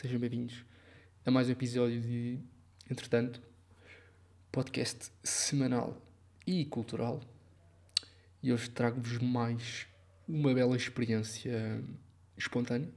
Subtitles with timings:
[0.00, 0.64] sejam bem-vindos
[1.26, 2.38] a mais um episódio de
[2.88, 3.42] Entretanto,
[4.52, 6.00] podcast semanal
[6.46, 7.20] e cultural.
[8.40, 9.88] E hoje trago-vos mais
[10.28, 11.82] uma bela experiência
[12.36, 12.88] espontânea,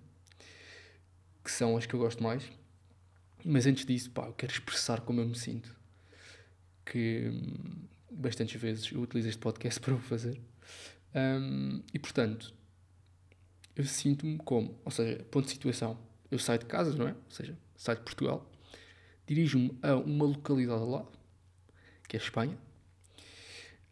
[1.44, 2.44] que são as que eu gosto mais.
[3.44, 5.76] Mas antes disso, pá, eu quero expressar como eu me sinto.
[6.86, 10.40] Que hum, bastantes vezes eu utilizo este podcast para o fazer.
[11.16, 12.54] Um, e portanto,
[13.76, 17.12] eu sinto-me como, ou seja, ponto de situação, eu saio de casa, não é?
[17.12, 18.50] Ou seja, saio de Portugal,
[19.28, 21.12] dirijo-me a uma localidade lado,
[22.08, 22.58] que é a Espanha,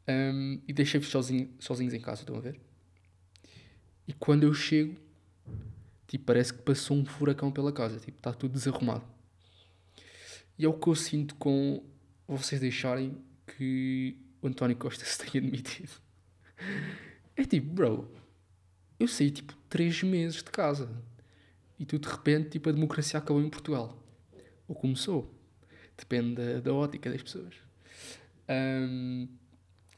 [0.08, 2.60] um, e deixei-vos sozinho, sozinhos em casa, estão a ver?
[4.08, 4.96] E quando eu chego,
[6.08, 9.04] tipo, parece que passou um furacão pela casa, tipo, está tudo desarrumado.
[10.58, 11.84] E é o que eu sinto com
[12.28, 15.92] vocês deixarem que o António Costa se tenha demitido.
[17.36, 18.12] É tipo, bro,
[19.00, 20.90] eu saí tipo 3 meses de casa
[21.80, 23.98] e tu de repente tipo a democracia acabou em Portugal.
[24.68, 25.34] Ou começou.
[25.98, 27.56] Depende da, da ótica das pessoas.
[28.50, 29.28] Um,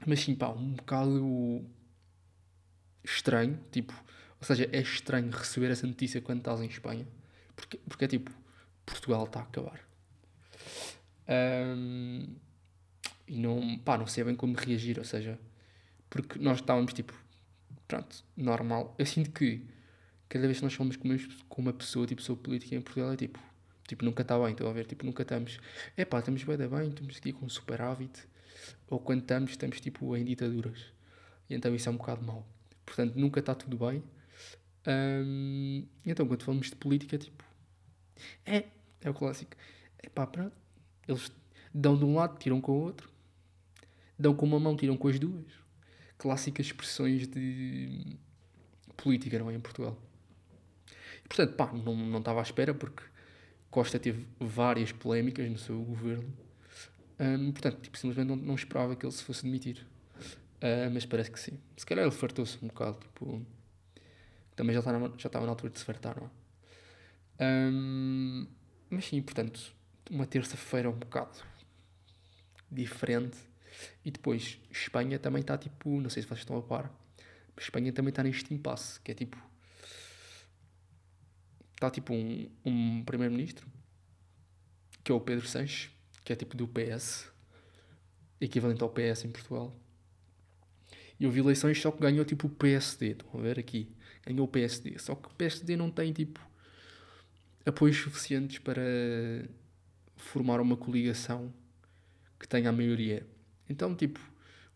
[0.06, 1.66] mas sim, pá, um bocado
[3.04, 3.94] estranho, tipo,
[4.40, 7.08] ou seja, é estranho receber essa notícia quando estás em Espanha,
[7.56, 8.32] porque, porque é tipo,
[8.86, 9.80] Portugal está a acabar.
[11.28, 12.36] Um,
[13.28, 15.40] e não, pá, não sei bem como reagir, ou seja,
[16.10, 17.14] porque nós estávamos tipo,
[17.88, 18.96] pronto, normal.
[18.98, 19.66] Eu sinto que
[20.32, 23.38] cada vez que nós falamos com uma, pessoa, tipo, sou política em Portugal, é tipo,
[23.86, 24.86] tipo, nunca está bem, estão a ver?
[24.86, 25.60] Tipo, nunca estamos,
[25.98, 28.30] é pá, estamos bem, bem, estamos aqui com superávit,
[28.90, 30.80] ou quando estamos, estamos tipo em ditaduras.
[31.50, 32.48] E então isso é um bocado mau.
[32.86, 34.02] Portanto, nunca está tudo bem.
[36.06, 37.44] Então, quando falamos de política, tipo,
[38.46, 38.68] é,
[39.02, 39.52] é o clássico.
[40.00, 40.56] É pá, pronto.
[41.06, 41.30] Eles
[41.74, 43.10] dão de um lado, tiram com o outro.
[44.18, 45.52] Dão com uma mão, tiram com as duas.
[46.18, 48.18] Clássicas expressões de
[48.96, 49.56] política, não é?
[49.56, 49.98] Em Portugal.
[51.32, 53.04] Portanto, pá, não, não estava à espera porque
[53.70, 56.30] Costa teve várias polémicas no seu governo.
[57.18, 59.88] Um, portanto, tipo, simplesmente não, não, esperava que ele se fosse demitir.
[60.58, 61.58] Uh, mas parece que sim.
[61.78, 63.00] Se calhar ele fartou-se um bocado.
[63.00, 63.46] Tipo,
[64.58, 66.30] também já, está na, já estava na altura de se fartar, não
[67.40, 67.72] é?
[67.72, 68.48] Um,
[68.90, 69.74] mas sim, portanto,
[70.10, 71.38] uma terça-feira um bocado
[72.70, 73.38] diferente.
[74.04, 76.92] E depois, Espanha também está tipo, não sei se vocês estão a par,
[77.58, 79.51] Espanha também está neste impasse, que é tipo.
[81.82, 83.66] Está tipo um, um primeiro-ministro,
[85.04, 85.90] que é o Pedro Sanches,
[86.24, 87.28] que é tipo do PS,
[88.40, 89.76] equivalente ao PS em Portugal.
[91.20, 93.92] E houve eleições só que ganhou tipo o PSD, estão a ver aqui?
[94.24, 96.40] Ganhou o PSD, só que o PSD não tem tipo
[97.66, 98.84] apoios suficientes para
[100.16, 101.52] formar uma coligação
[102.40, 103.26] que tenha a maioria.
[103.68, 104.20] Então, tipo,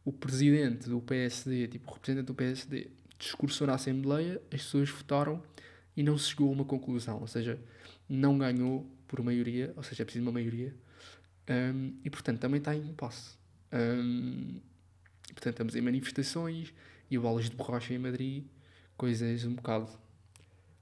[0.04, 2.90] o presidente do PSD, tipo, o representante do PSD,
[3.20, 5.44] discursou na Assembleia, as pessoas votaram
[5.96, 7.20] e não se chegou a uma conclusão.
[7.20, 7.60] Ou seja,
[8.08, 10.76] não ganhou por maioria, ou seja, é preciso uma maioria.
[11.50, 13.38] Um, e, portanto, também está em impasse.
[13.72, 14.60] Um,
[15.28, 16.74] portanto, estamos em manifestações
[17.10, 18.46] e bolas de borracha em Madrid,
[18.98, 19.90] coisas um bocado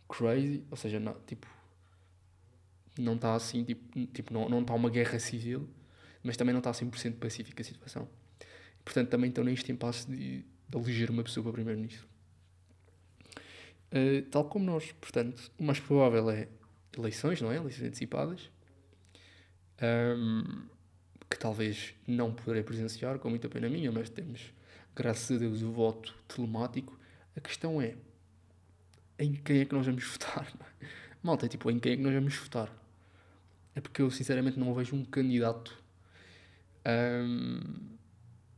[0.08, 1.48] crazy, ou seja, não, tipo,
[2.98, 5.68] não está assim, tipo, tipo não, não está uma guerra civil,
[6.22, 8.08] mas também não está 100% pacífica a situação.
[8.86, 12.08] Portanto, também estão neste impasse de eleger uma pessoa para primeiro-ministro.
[13.94, 16.48] Uh, tal como nós, portanto, o mais provável é
[16.98, 17.58] eleições, não é?
[17.58, 18.50] Eleições antecipadas.
[19.82, 20.66] Um,
[21.30, 24.54] que talvez não poderei presenciar, com muita pena minha, mas temos,
[24.96, 26.98] graças a Deus, o voto telemático.
[27.36, 27.96] A questão é
[29.18, 30.52] em quem é que nós vamos votar?
[31.22, 32.72] Malta, é tipo, em quem é que nós vamos votar?
[33.76, 35.76] É porque eu sinceramente não vejo um candidato.
[36.86, 37.98] Um,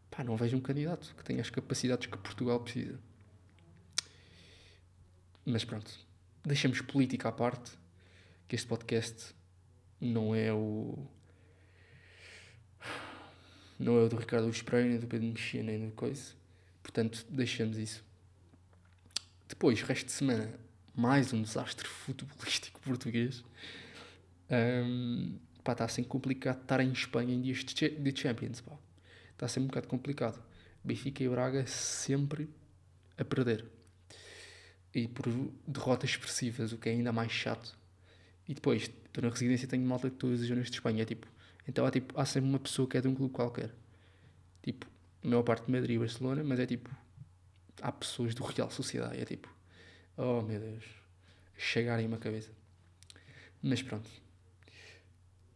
[0.10, 3.00] pá, não vejo um candidato que tenha as capacidades que Portugal precisa.
[5.46, 5.92] Mas pronto,
[6.44, 7.72] deixamos política à parte,
[8.48, 9.36] que este podcast
[10.02, 11.08] não é o.
[13.78, 16.34] Não é o do Ricardo Espreio, nem do Pedro Mexia, nem do coisa.
[16.82, 18.04] Portanto, deixamos isso.
[19.48, 20.60] Depois, resto de semana,
[20.96, 23.44] mais um desastre futebolístico português.
[24.50, 28.64] Um, pá, está complicado estar em Espanha em dias de Champions.
[29.32, 30.42] Está a ser um bocado complicado.
[30.84, 32.50] Benfica e Braga sempre
[33.18, 33.66] a perder.
[34.96, 35.26] E por
[35.68, 37.78] derrotas expressivas, o que é ainda mais chato.
[38.48, 41.04] E depois, estou na residência e tenho malta de todas as zonas de Espanha.
[41.04, 41.28] Tipo,
[41.68, 43.76] então há, tipo, há sempre uma pessoa que é de um clube qualquer.
[44.64, 44.88] Tipo,
[45.22, 46.90] a maior parte de Madrid e Barcelona, mas é tipo,
[47.82, 49.20] há pessoas do Real Sociedade.
[49.20, 49.54] É tipo,
[50.16, 50.86] oh meu Deus,
[51.58, 52.52] chegarem uma cabeça.
[53.62, 54.10] Mas pronto.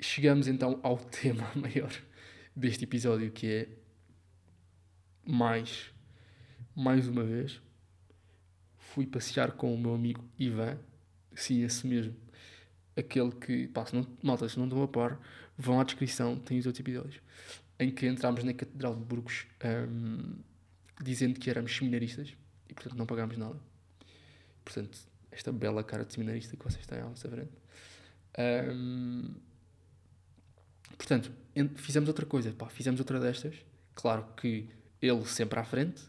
[0.01, 1.93] Chegamos então ao tema maior
[2.53, 3.69] deste episódio que é
[5.25, 5.93] mais,
[6.75, 7.61] mais uma vez,
[8.93, 10.77] fui passear com o meu amigo Ivan,
[11.35, 12.15] sim, esse mesmo,
[12.95, 15.19] aquele que, pá, se não, malta, se não estão a par,
[15.57, 17.21] vão à descrição, tem os outros episódios,
[17.79, 20.35] em que entramos na Catedral de Burgos um,
[21.01, 22.33] dizendo que éramos seminaristas
[22.67, 23.59] e, portanto, não pagámos nada.
[24.65, 24.99] Portanto,
[25.31, 27.51] esta bela cara de seminarista que vocês têm à vossa frente.
[28.73, 29.35] Um,
[30.97, 31.31] portanto,
[31.75, 33.55] fizemos outra coisa, pá, fizemos outra destas.
[33.93, 34.67] Claro que
[35.01, 36.03] ele sempre à frente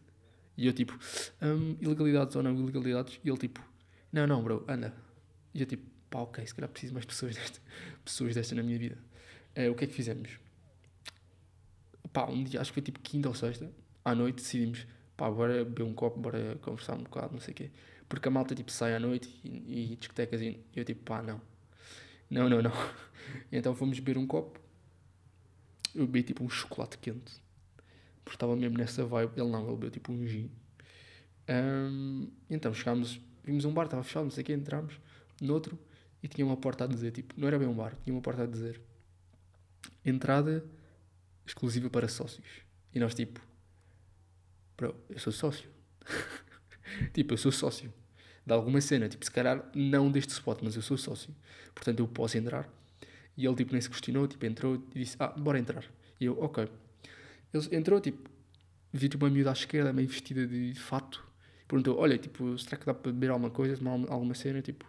[0.60, 0.92] e eu tipo,
[1.40, 3.66] um, ilegalidades ou não ilegalidades, e ele tipo,
[4.12, 4.94] não, não, bro, anda.
[5.54, 7.62] E eu tipo, pá, ok, se calhar preciso mais pessoas destas,
[8.04, 8.98] pessoas destas na minha vida.
[9.56, 10.38] Uh, o que é que fizemos?
[12.12, 13.72] Pá, um dia, acho que foi tipo quinta ou sexta,
[14.04, 14.86] à noite decidimos,
[15.16, 17.70] pá, bora beber um copo, bora conversar um bocado, não sei o quê.
[18.06, 21.40] Porque a malta tipo sai à noite e, e discotecas e eu tipo, pá, não.
[22.28, 22.72] Não, não, não.
[23.50, 24.60] então fomos beber um copo.
[25.94, 27.40] Eu bebi tipo um chocolate quente.
[28.30, 29.32] Porque estava mesmo nessa vibe.
[29.36, 30.48] Ele não, ele bebeu tipo um gin.
[31.48, 35.00] Um, então chegámos, vimos um bar, estava fechado, não sei o quê, entramos.
[35.42, 35.76] Noutro,
[36.22, 38.44] e tinha uma porta a dizer, tipo, não era bem um bar, tinha uma porta
[38.44, 38.80] a dizer
[40.04, 40.64] entrada
[41.44, 42.46] exclusiva para sócios.
[42.94, 43.40] E nós, tipo,
[44.76, 45.68] bro, eu sou sócio.
[47.12, 47.92] tipo, eu sou sócio
[48.46, 51.34] de alguma cena, tipo, se calhar não deste spot, mas eu sou sócio,
[51.74, 52.68] portanto eu posso entrar.
[53.36, 55.84] E ele, tipo, nem se questionou, tipo, entrou e disse, ah, bora entrar.
[56.20, 56.68] E eu, ok.
[57.52, 58.30] Ele entrou, tipo,
[58.92, 61.24] vi tipo, uma miúda à esquerda, meio vestida de fato,
[61.66, 64.84] perguntou, olha, tipo, será que dá para beber alguma coisa, tomar alguma cena, tipo,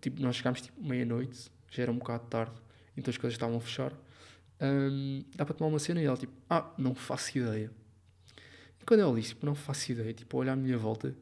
[0.00, 2.54] tipo, nós chegámos, tipo, meia-noite, já era um bocado tarde,
[2.96, 3.92] então as coisas estavam a fechar,
[4.60, 6.02] um, dá para tomar uma cena?
[6.02, 7.70] E ela, tipo, ah, não faço ideia.
[8.80, 11.14] E quando ela disse, tipo, não faço ideia, tipo, olhar à minha volta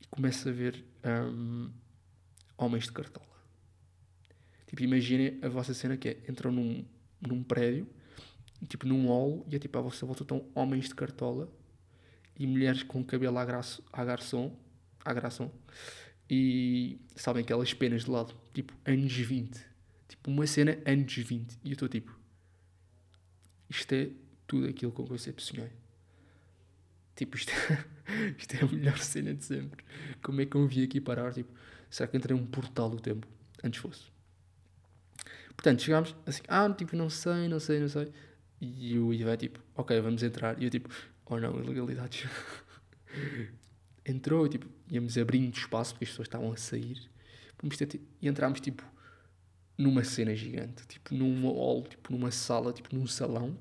[0.00, 1.70] e começo a ver um,
[2.56, 3.26] homens de cartola.
[4.66, 6.84] Tipo, imaginem a vossa cena que é, entram num,
[7.20, 7.86] num prédio,
[8.66, 11.52] tipo, num hall, e é tipo, à vossa volta estão homens de cartola
[12.38, 14.56] e mulheres com cabelo à, graço, à garçom,
[15.04, 15.50] à garçom,
[16.28, 19.60] e sabem aquelas penas de lado, tipo, anos 20.
[20.08, 21.58] Tipo, uma cena anos 20.
[21.64, 22.16] E eu estou tipo,
[23.68, 24.10] isto é
[24.46, 25.70] tudo aquilo com que eu sempre sonhei.
[27.16, 27.84] Tipo, isto é,
[28.38, 29.84] isto é a melhor cena de sempre.
[30.22, 31.32] Como é que eu vim aqui parar?
[31.32, 31.52] Tipo,
[31.90, 33.26] será que entrei um portal do tempo?
[33.62, 34.04] Antes fosse.
[35.56, 38.12] Portanto, chegámos assim, ah, tipo, não sei, não sei, não sei.
[38.64, 40.60] E o Ivan, tipo, ok, vamos entrar.
[40.62, 40.88] E eu, tipo,
[41.26, 42.30] oh não, ilegalidades.
[44.06, 47.10] Entrou, tipo, íamos abrindo espaço porque as pessoas estavam a sair.
[47.76, 48.84] Ter, e entrámos, tipo,
[49.76, 53.58] numa cena gigante, tipo num hall, tipo numa sala, tipo num salão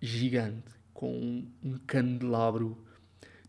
[0.00, 2.84] gigante, com um, um candelabro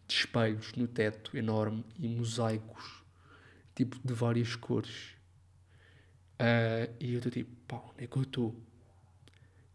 [0.08, 3.04] de espelhos no teto enorme e mosaicos,
[3.75, 5.16] tipo de várias cores.
[6.34, 8.73] Uh, e eu estou tipo, pá, onde é que eu estou?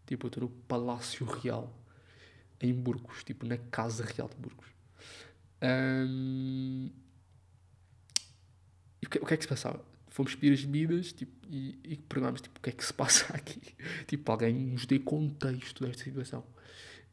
[0.08, 1.72] Tipo, eu estou no Palácio Real,
[2.60, 4.66] em Burgos, tipo na Casa Real de Burgos.
[5.62, 6.90] Um,
[9.00, 9.84] e o que, o que é que se passava?
[10.18, 13.32] fomos pedir as bebidas tipo, e, e perguntámos tipo, o que é que se passa
[13.34, 13.60] aqui.
[14.06, 16.44] tipo, alguém nos dê contexto desta situação.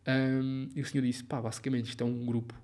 [0.07, 2.55] Um, e o senhor disse: pá, basicamente isto é um grupo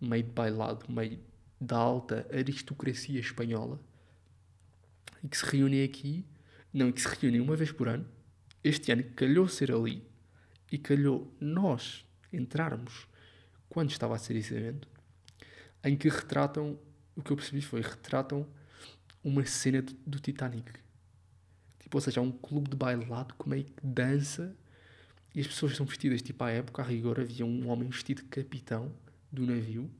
[0.00, 1.18] meio de bailado, meio
[1.60, 3.78] da alta aristocracia espanhola
[5.22, 6.24] e que se reúnem aqui,
[6.72, 8.06] não, e que se reúnem uma vez por ano.
[8.64, 10.06] Este ano calhou ser ali
[10.70, 13.06] e calhou nós entrarmos
[13.68, 14.86] quando estava a ser esse evento,
[15.82, 16.78] em que retratam,
[17.16, 18.46] o que eu percebi foi, retratam
[19.24, 20.70] uma cena do, do Titanic.
[21.80, 24.54] Tipo, ou seja, é um clube de bailado que meio que dança
[25.34, 28.28] e as pessoas são vestidas, tipo, à época, a rigor, havia um homem vestido de
[28.28, 28.92] capitão
[29.30, 29.90] do navio.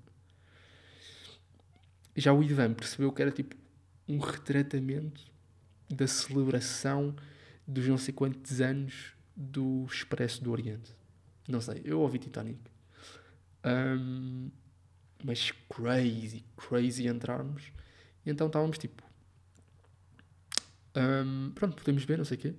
[2.15, 3.57] Já o Ivan percebeu que era tipo
[4.07, 5.23] um retratamento
[5.89, 7.17] da celebração
[7.67, 10.95] dos não sei quantos anos do Expresso do Oriente.
[11.49, 12.61] Não sei, eu ouvi Titanic.
[13.65, 14.51] Um,
[15.25, 17.73] mas crazy, crazy entrarmos.
[18.25, 19.03] E então estávamos tipo
[20.95, 22.55] um, pronto, podemos ver, não sei o quê.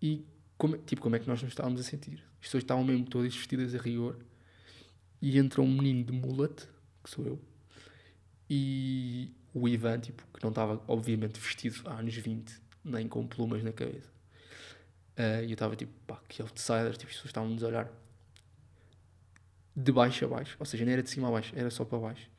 [0.00, 0.26] E
[0.58, 2.22] como, tipo, como é que nós nos estávamos a sentir?
[2.40, 4.18] As pessoas estavam mesmo todas vestidas a rigor.
[5.20, 6.68] E entra um menino de mullet,
[7.02, 7.40] que sou eu,
[8.50, 13.62] e o Ivan, tipo, que não estava, obviamente, vestido há anos 20, nem com plumas
[13.62, 14.10] na cabeça.
[15.18, 17.92] Uh, e eu estava tipo, pá, que outsider, tipo, as pessoas estavam-nos a olhar
[19.74, 21.98] de baixo a baixo, ou seja, não era de cima a baixo, era só para
[21.98, 22.30] baixo.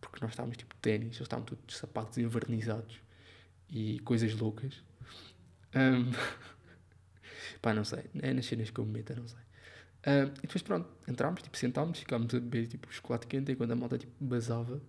[0.00, 3.00] Porque nós estávamos tipo ténis, eles estavam todos de sapatos envernizados
[3.68, 4.82] e coisas loucas.
[5.74, 6.12] Um,
[7.62, 8.04] pá, não sei.
[8.20, 9.38] É nas cenas que eu me meto, não sei.
[10.06, 13.96] E depois pronto, entramos, tipo, sentámos, ficámos a beber tipo, chocolate quente enquanto a malta
[13.96, 14.80] tipo, basava.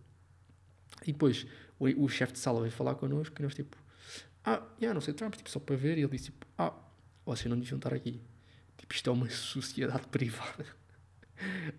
[1.04, 1.48] E depois
[1.80, 3.78] o, o chefe de sala veio falar connosco e nós tipo,
[4.44, 5.98] ah, yeah, não sei, entramos tipo, só para ver.
[5.98, 6.74] E ele disse tipo, ah,
[7.26, 8.22] vocês não deviam estar aqui.
[8.78, 10.66] Tipo, isto é uma sociedade privada.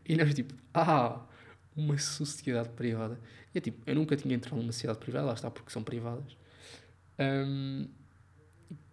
[0.04, 1.24] E nós tipo, ah,
[1.74, 3.18] uma sociedade privada.
[3.54, 6.36] E é tipo, eu nunca tinha entrado numa sociedade privada, lá está, porque são privadas.
[7.18, 7.88] Um,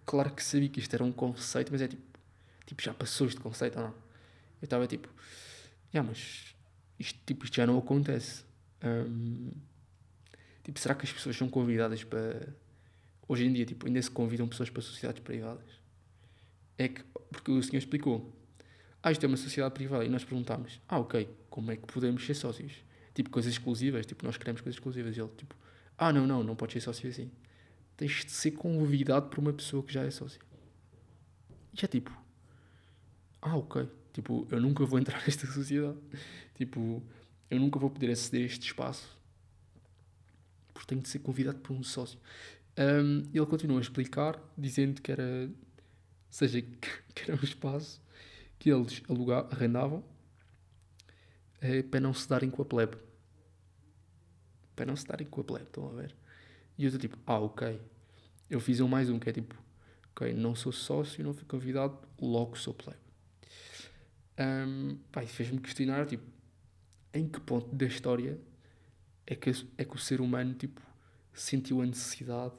[0.06, 2.02] claro que sabia que isto era um conceito, mas é tipo,
[2.66, 3.92] tipo já passou este conceito ou não?
[4.62, 5.10] Eu estava tipo,
[5.94, 6.56] yeah, mas
[7.00, 8.46] isto, tipo, isto já não acontece.
[8.84, 9.52] Um,
[10.64, 12.56] tipo, será que as pessoas são convidadas para.
[13.28, 15.66] Hoje em dia, tipo, ainda se convidam pessoas para sociedades privadas?
[16.78, 18.34] É que, porque o senhor explicou,
[19.02, 22.26] ah, isto é uma sociedade privada, e nós perguntámos, ah, ok, como é que podemos
[22.26, 22.74] ser sócios?
[23.14, 25.16] Tipo, coisas exclusivas, tipo, nós queremos coisas exclusivas.
[25.16, 25.56] E ele, tipo,
[25.98, 27.32] ah, não, não, não podes ser sócio assim.
[27.96, 30.42] Tens de ser convidado por uma pessoa que já é sócia.
[31.74, 32.12] E é tipo,
[33.42, 35.98] ah, ok, tipo, eu nunca vou entrar nesta sociedade.
[36.56, 37.04] tipo,
[37.50, 39.18] eu nunca vou poder aceder a este espaço
[40.74, 42.20] porque tenho de ser convidado por um sócio.
[42.78, 45.50] Um, ele continua a explicar, dizendo que era,
[46.30, 46.62] seja,
[47.14, 48.02] que era um espaço
[48.58, 50.04] que eles alugavam, arrendavam
[51.62, 52.98] é, para não se darem com a plebe.
[54.76, 56.16] Para não se darem com a plebe, estão a ver?
[56.78, 57.80] E eu estou tipo, ah, ok.
[58.50, 59.56] Eu fiz um mais um, que é tipo,
[60.12, 63.00] ok, não sou sócio, não fui convidado, logo sou plebe.
[64.40, 66.24] Um, pá, fez-me questionar, tipo,
[67.14, 68.40] em que ponto da história
[69.28, 70.82] é que, é que o ser humano, tipo,
[71.34, 72.54] sentiu a necessidade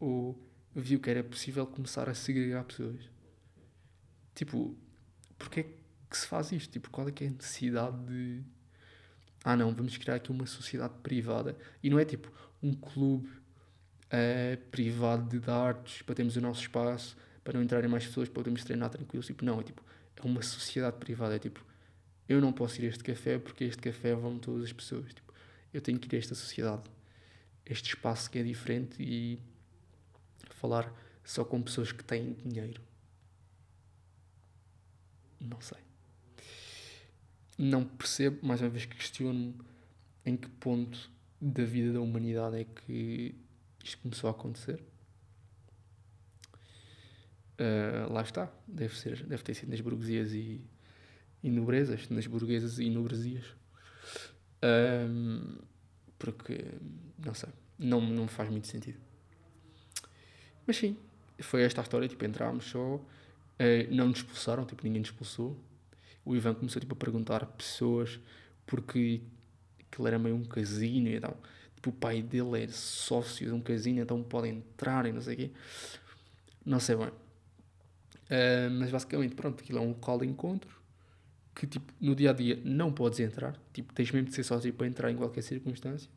[0.00, 0.42] ou
[0.74, 3.08] viu que era possível começar a segregar pessoas.
[4.34, 4.76] Tipo,
[5.38, 5.62] porque é
[6.08, 6.72] que se faz isto?
[6.72, 8.42] Tipo, qual é que é a necessidade de...
[9.44, 11.56] Ah não, vamos criar aqui uma sociedade privada.
[11.82, 17.16] E não é tipo um clube uh, privado de artes para termos o nosso espaço,
[17.44, 19.26] para não entrarem mais pessoas, para podermos treinar tranquilos.
[19.26, 19.82] Tipo, não, é tipo,
[20.16, 21.36] é uma sociedade privada.
[21.36, 21.64] É tipo,
[22.28, 25.12] eu não posso ir a este café porque este café vão todas as pessoas.
[25.12, 25.32] Tipo,
[25.72, 26.82] eu tenho que ir a esta sociedade,
[27.64, 29.40] este espaço que é diferente e
[30.60, 30.92] falar
[31.24, 32.82] só com pessoas que têm dinheiro.
[35.40, 35.78] Não sei.
[37.56, 39.54] Não percebo, mais uma vez que questiono
[40.24, 43.34] em que ponto da vida da humanidade é que
[43.82, 44.82] isto começou a acontecer.
[47.58, 50.62] Uh, lá está, deve, ser, deve ter sido nas burguesias e,
[51.42, 53.44] e nobrezas, nas burguesas e nobresias.
[54.62, 55.58] Um,
[56.18, 56.64] porque,
[57.18, 59.09] não sei, não, não faz muito sentido.
[60.66, 60.96] Mas sim,
[61.40, 63.02] foi esta a história, tipo, entrámos só, uh,
[63.90, 65.56] não nos expulsaram, tipo, ninguém nos expulsou.
[66.24, 68.20] O Ivan começou, tipo, a perguntar a pessoas
[68.66, 69.22] porque
[69.80, 71.40] aquilo era meio um casino e tal.
[71.74, 75.34] Tipo, o pai dele é sócio de um casino, então pode entrar e não sei
[75.34, 75.50] o quê.
[76.64, 77.08] Não sei bem.
[77.08, 80.80] Uh, mas basicamente, pronto, aquilo é um local de encontro
[81.54, 84.72] que tipo, no dia a dia não podes entrar, tipo, tens mesmo de ser sócio
[84.72, 86.10] para entrar em qualquer circunstância.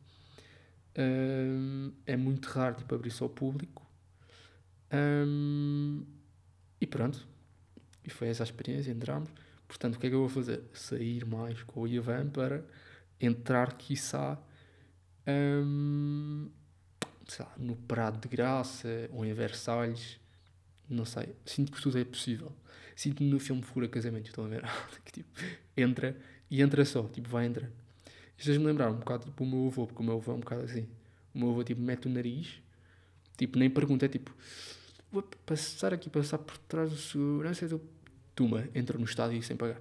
[0.96, 3.84] Um, é muito raro tipo, abrir só ao público.
[4.92, 6.04] Um,
[6.80, 7.26] e pronto.
[8.04, 9.30] E foi essa a experiência, entramos.
[9.66, 10.62] Portanto, o que é que eu vou fazer?
[10.72, 12.64] Sair mais com o Ivan para
[13.20, 14.38] entrar, quiçá,
[15.26, 16.50] um,
[17.38, 20.20] lá, no Prado de Graça ou em Versalhes.
[20.88, 21.34] Não sei.
[21.46, 22.52] Sinto que tudo é possível.
[22.94, 24.62] Sinto-me no filme Fura Casamento, estão a ver?
[25.04, 25.30] que tipo,
[25.76, 26.16] entra
[26.50, 27.70] e entra só, tipo, vai entrar.
[28.38, 30.40] Isto me lembrar um bocado tipo o meu avô, porque o meu avô é um
[30.40, 30.86] bocado assim.
[31.34, 32.60] O meu avô tipo mete o nariz,
[33.36, 34.34] tipo, nem pergunta, é tipo,
[35.10, 37.80] vou passar aqui, passar por trás do segurança, do
[38.34, 39.80] tuma, entra no estádio sem pagar.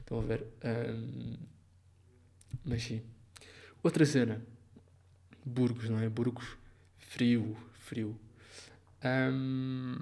[0.00, 0.46] Estão a ver?
[0.64, 1.36] Um,
[2.64, 3.02] mas sim.
[3.82, 4.42] Outra cena.
[5.44, 6.08] Burgos, não é?
[6.08, 6.56] Burgos,
[6.98, 8.18] frio, frio.
[9.04, 9.98] Um,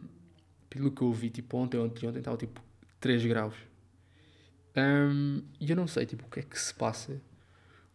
[0.71, 2.63] pelo que eu vi, tipo, ontem, ontem, ontem estava tipo
[3.01, 3.55] 3 graus.
[4.77, 7.21] Um, e eu não sei, tipo, o que é que se passa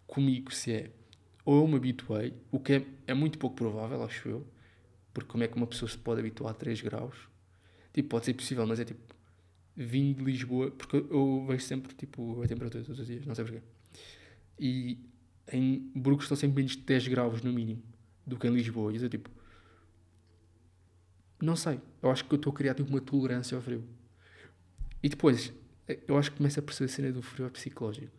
[0.08, 0.92] comigo, se é
[1.44, 4.48] ou eu me habituei, o que é, é muito pouco provável, acho eu,
[5.14, 7.16] porque como é que uma pessoa se pode habituar a 3 graus?
[7.94, 9.02] Tipo, pode ser possível, mas é tipo,
[9.76, 13.46] vim de Lisboa, porque eu vejo sempre, tipo, a temperatura todos os dias, não sei
[13.46, 13.62] porquê.
[14.60, 15.00] E
[15.52, 17.82] em Burgos estão sempre menos de 10 graus no mínimo
[18.26, 18.94] do que em Lisboa.
[18.94, 19.30] E eu tipo,
[21.42, 21.80] não sei.
[22.02, 23.84] Eu acho que eu estou a criar tipo, uma tolerância ao frio.
[25.02, 25.54] E depois,
[26.08, 28.12] eu acho que começo a perceber a cena do frio psicológico.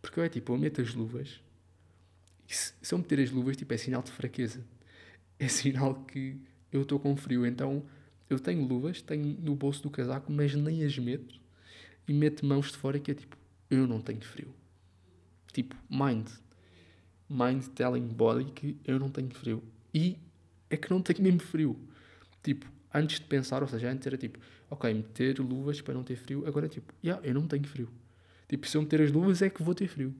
[0.00, 1.40] Porque eu é tipo, eu meto as luvas.
[2.48, 4.64] E se, se eu meter as luvas, tipo, é sinal de fraqueza.
[5.40, 6.38] É sinal que
[6.70, 7.46] eu estou com frio.
[7.46, 7.82] Então,
[8.28, 11.40] eu tenho luvas, tenho no bolso do casaco, mas nem as meto.
[12.06, 13.38] E meto mãos de fora que é tipo,
[13.70, 14.54] eu não tenho frio.
[15.50, 16.28] Tipo, mind.
[17.26, 19.64] Mind telling body que eu não tenho frio.
[19.94, 20.18] E
[20.68, 21.74] é que não tenho mesmo frio.
[22.42, 26.16] Tipo, antes de pensar, ou seja, antes era tipo, ok, meter luvas para não ter
[26.16, 26.46] frio.
[26.46, 27.88] Agora é tipo, yeah, eu não tenho frio.
[28.46, 30.14] Tipo, se eu meter as luvas é que vou ter frio.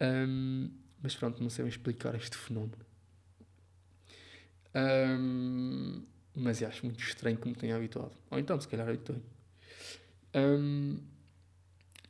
[0.00, 0.68] Um,
[1.00, 2.84] mas pronto, não sei explicar este fenómeno.
[4.74, 6.04] Um,
[6.34, 8.12] mas acho muito estranho que me tenha habituado.
[8.30, 9.22] Ou então, se calhar, habituei.
[10.34, 10.98] Um,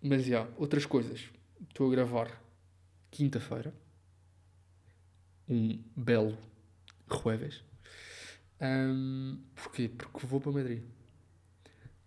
[0.01, 1.29] mas já, outras coisas.
[1.69, 2.43] Estou a gravar
[3.11, 3.75] quinta-feira.
[5.49, 6.39] Um belo
[7.11, 7.63] jueves.
[8.61, 9.89] Um, porquê?
[9.89, 10.83] Porque vou para Madrid.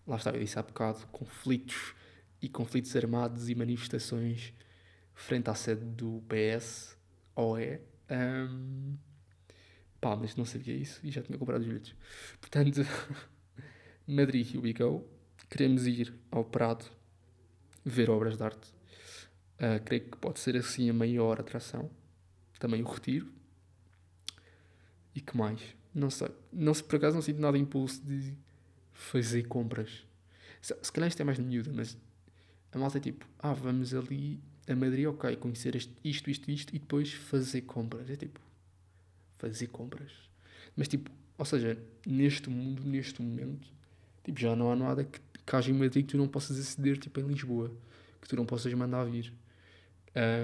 [0.07, 1.93] Lá está, eu disse há bocado, conflitos
[2.41, 4.53] e conflitos armados e manifestações
[5.13, 6.97] frente à sede do PS,
[7.35, 7.81] OE.
[8.09, 8.95] Um,
[9.99, 11.95] pá, mas não sabia isso e já tinha comprado os bilhetes.
[12.39, 12.81] Portanto,
[14.07, 15.07] Madrid, here we go.
[15.49, 16.85] Queremos ir ao Prado
[17.83, 18.69] ver obras de arte.
[19.55, 21.89] Uh, creio que pode ser assim a maior atração.
[22.59, 23.27] Também o Retiro.
[25.15, 25.61] E que mais?
[25.93, 26.29] Não sei.
[26.51, 28.33] Não sei, por acaso não sinto nada impulso de
[28.93, 30.05] fazer compras.
[30.61, 31.97] Se, se calhar isto é mais de miúda, mas
[32.71, 36.79] a malta é tipo, ah, vamos ali a Madrid, ok, conhecer isto, isto, isto, e
[36.79, 38.09] depois fazer compras.
[38.09, 38.39] É tipo,
[39.37, 40.11] fazer compras.
[40.75, 43.67] Mas tipo, ou seja, neste mundo, neste momento,
[44.23, 46.97] tipo, já não há nada que, que haja em Madrid que tu não possas aceder,
[46.97, 47.71] tipo, em Lisboa.
[48.21, 49.33] Que tu não possas mandar vir.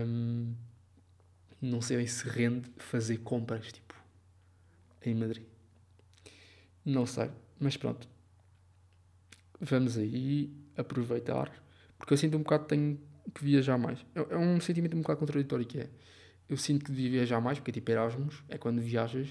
[0.06, 0.54] Um,
[1.62, 3.96] não sei bem se rende fazer compras, tipo,
[5.06, 5.46] em Madrid.
[6.86, 8.08] Não sei, mas pronto.
[9.60, 11.52] Vamos aí aproveitar,
[11.98, 13.00] porque eu sinto um bocado que tenho
[13.34, 14.06] que viajar mais.
[14.14, 15.90] É, é um sentimento um bocado contraditório que é.
[16.54, 19.28] Eu sinto que devia viajar mais, porque tipo Erasmus, é quando viajas,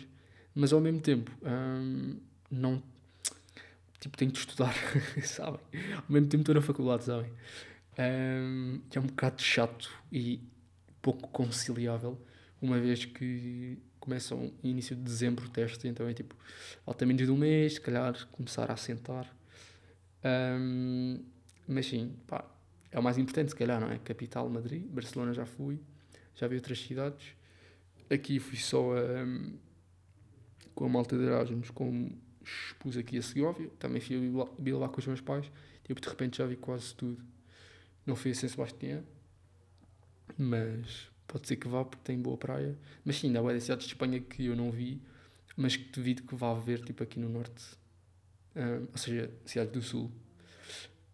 [0.52, 2.18] mas ao mesmo tempo hum,
[2.50, 2.82] não
[4.00, 4.74] tipo tenho de estudar,
[5.22, 5.60] sabem?
[5.94, 7.30] Ao mesmo tempo estou na faculdade, sabem?
[7.96, 10.40] Um, que é um bocado chato e
[11.00, 12.20] pouco conciliável,
[12.60, 16.34] uma vez que começam início de dezembro o teste, então é tipo,
[16.84, 19.32] falta menos de um mês, se calhar começar a assentar.
[20.24, 21.22] Um,
[21.68, 22.44] mas sim, pá,
[22.90, 23.98] é o mais importante, se calhar, não é?
[23.98, 25.78] Capital, Madrid, Barcelona já fui,
[26.34, 27.34] já vi outras cidades.
[28.10, 29.58] Aqui fui só a, um,
[30.74, 32.10] com a malta de Erasmus, como
[32.44, 35.50] expus aqui a Segovia, também fui a Bilbao com os meus pais,
[35.84, 37.22] tipo, de repente já vi quase tudo.
[38.04, 39.04] Não fui a São Sebastião,
[40.36, 42.76] mas pode ser que vá porque tem boa praia.
[43.04, 45.00] Mas sim, ainda há cidades de Espanha que eu não vi,
[45.56, 47.64] mas que devido que vá ver, tipo, aqui no norte,
[48.56, 50.10] um, ou seja, cidades do sul.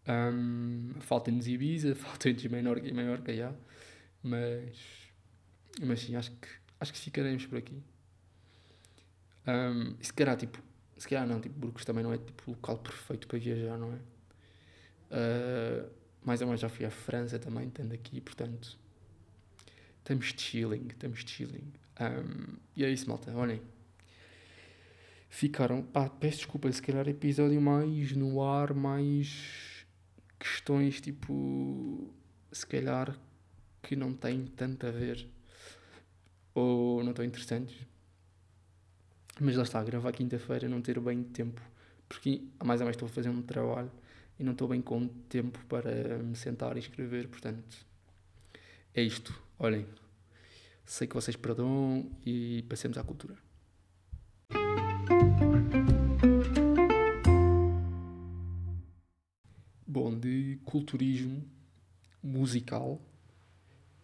[0.08, 3.54] Um, falta-nos Ibiza, falta-nos Menorca e Maiorca, já.
[4.22, 4.76] Mas,
[5.84, 6.48] mas sim, acho que,
[6.80, 7.82] acho que ficaremos por aqui.
[9.46, 10.62] Um, se calhar, tipo,
[10.96, 13.92] se calhar não, tipo, Burgos também não é tipo o local perfeito para viajar, não
[13.92, 13.98] é?
[15.10, 15.90] Uh,
[16.24, 18.78] mais ou menos já fui à França também, estando aqui, portanto,
[19.98, 21.72] estamos chilling, estamos chilling.
[22.00, 23.62] Um, e é isso, malta, olhem.
[25.30, 29.86] Ficaram, pá, peço desculpa, se calhar episódio mais no ar, mais
[30.38, 32.12] questões tipo,
[32.52, 33.18] se calhar,
[33.82, 35.28] que não têm tanto a ver
[36.54, 37.76] ou não estão interessantes.
[39.40, 41.60] Mas lá está, gravar quinta-feira, não ter bem tempo,
[42.08, 43.90] porque a mais ou menos estou a fazer um trabalho
[44.38, 47.86] e não estou bem com tempo para me sentar e escrever, portanto,
[48.94, 49.32] é isto.
[49.58, 49.86] Olhem,
[50.84, 53.36] sei que vocês perdoam e passemos à cultura.
[59.86, 61.44] Bom, de culturismo
[62.22, 63.00] musical,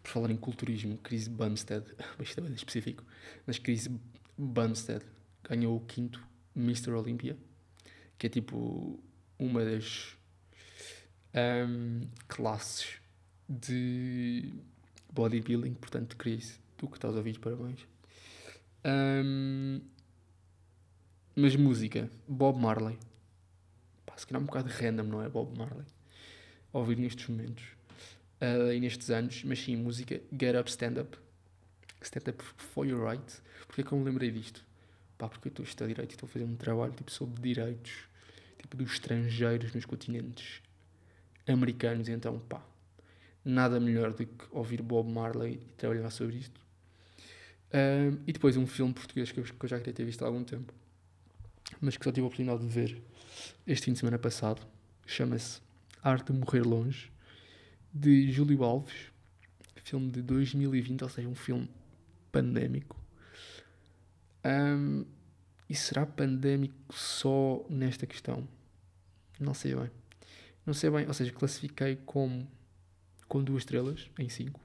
[0.05, 1.87] por falar em culturismo, Chris Bumstead,
[2.21, 3.03] isto é bem específico,
[3.47, 3.89] mas Chris
[4.37, 5.03] Bumstead
[5.43, 6.23] ganhou o quinto
[6.55, 6.91] Mr.
[6.91, 7.37] Olympia,
[8.19, 9.03] que é tipo
[9.39, 10.17] uma das
[11.35, 13.01] um, classes
[13.49, 14.53] de
[15.11, 17.81] bodybuilding, portanto, Chris, tu que estás a ouvir, parabéns.
[18.85, 19.81] Um,
[21.35, 22.99] mas música, Bob Marley
[24.05, 25.29] pá, se calhar um bocado random, não é?
[25.31, 25.87] Bob Marley.
[26.73, 27.74] Ouvir nestes momentos
[28.45, 31.19] uh, e nestes anos, mas sim, música Get Up, Stand Up.
[32.03, 33.43] Stand Up for Your Right.
[33.67, 34.63] Porquê é que eu me lembrei disto?
[35.17, 37.41] Pá, porque eu estou a estudar direito e estou a fazer um trabalho tipo, sobre
[37.41, 37.93] direitos
[38.59, 40.61] tipo, dos estrangeiros nos continentes
[41.47, 42.09] americanos.
[42.09, 42.63] Então, pá,
[43.45, 46.61] nada melhor do que ouvir Bob Marley e trabalhar sobre isto.
[47.73, 50.27] Um, e depois um filme português que eu, que eu, já queria ter visto há
[50.27, 50.73] algum tempo,
[51.81, 53.03] mas que só tive a oportunidade de ver
[53.67, 54.65] este fim de semana passado.
[55.07, 55.61] Chama-se
[56.03, 57.11] Arte de Morrer Longe,
[57.95, 59.13] de Júlio Alves,
[59.77, 61.71] filme de 2020, ou seja, um filme
[62.33, 63.01] pandémico.
[64.45, 65.05] Um,
[65.69, 68.47] e será pandémico só nesta questão?
[69.39, 69.91] Não sei bem.
[70.67, 72.47] Não sei bem, ou seja, classifiquei como
[73.29, 74.61] com duas estrelas em cinco.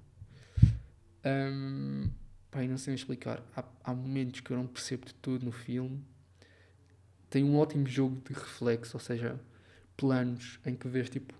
[1.24, 2.10] Um,
[2.50, 3.44] pai, não sei explicar.
[3.56, 6.04] Há, há momentos que eu não percebo de tudo no filme
[7.30, 9.40] tem um ótimo jogo de reflexo, ou seja,
[9.96, 11.34] planos em que vês tipo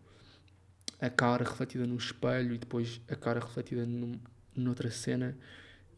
[1.00, 4.20] a cara refletida no espelho e depois a cara refletida num,
[4.56, 5.38] noutra cena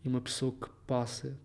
[0.04, 1.36] e uma pessoa que passa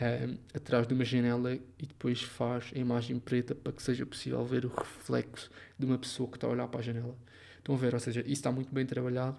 [0.00, 4.44] um, atrás de uma janela e depois faz a imagem preta para que seja possível
[4.44, 7.16] ver o reflexo de uma pessoa que está a olhar para a janela.
[7.58, 7.94] Estão a ver?
[7.94, 9.36] Ou seja, isso está muito bem trabalhado,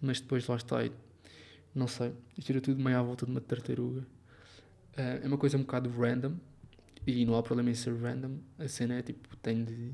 [0.00, 0.78] mas depois lá está,
[1.74, 2.12] não sei,
[2.48, 4.00] era tudo meio à volta de uma tartaruga.
[4.96, 6.36] Uh, é uma coisa um bocado random
[7.06, 8.38] e não há problema em ser random.
[8.58, 9.92] A cena é tipo, tem de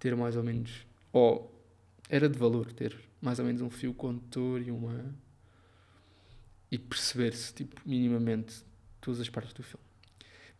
[0.00, 0.84] ter mais ou menos.
[1.12, 1.54] Ou
[2.08, 5.14] era de valor ter mais ou menos um fio condutor e uma.
[6.70, 8.64] e perceber-se, tipo, minimamente
[9.00, 9.84] todas as partes do filme.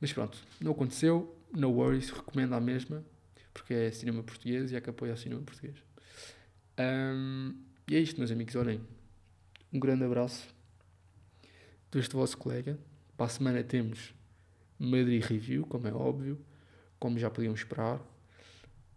[0.00, 3.04] Mas pronto, não aconteceu, no worries, recomendo a mesma,
[3.52, 5.76] porque é cinema português e é que apoia o cinema português.
[6.78, 7.54] Um,
[7.88, 8.80] e é isto, meus amigos, olhem.
[9.72, 10.48] Um grande abraço
[11.90, 12.78] deste vosso colega.
[13.16, 14.14] Para a semana temos
[14.78, 16.40] Madrid Review, como é óbvio,
[16.98, 18.00] como já podiam esperar.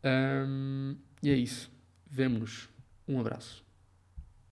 [0.04, 1.72] Um, e é isso.
[2.10, 2.70] Vemo-nos.
[3.08, 3.64] Um abraço.